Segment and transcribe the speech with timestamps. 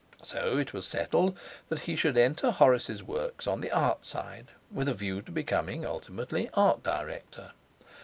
[0.23, 1.37] So it was settled
[1.69, 5.85] that he should enter Horace's works on the art side, with a view to becoming,
[5.85, 7.51] ultimately, art director.